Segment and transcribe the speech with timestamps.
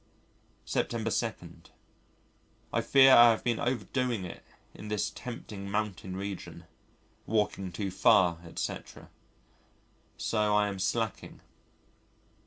[0.65, 1.33] September 2.
[2.73, 4.43] I fear I have been overdoing it
[4.73, 6.63] in this tempting mountain region.
[7.27, 9.11] Walking too far, etc.
[10.17, 11.41] So I am slacking.